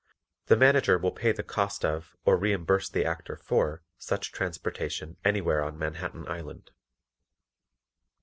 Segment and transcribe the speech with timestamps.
[0.47, 5.61] The Manager will pay the cost of or reimburse the Actor for such transportation anywhere
[5.63, 6.71] on Manhattan Island.